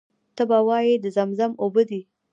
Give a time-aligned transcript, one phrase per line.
[0.35, 2.01] ته به وایې د زمزم اوبه دي.